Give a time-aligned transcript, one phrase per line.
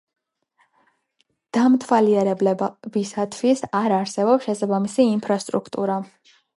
[1.57, 6.05] დამთვალიერებელთათვის არ არსებობს შესაბამისი ინფრასტრუქტურა.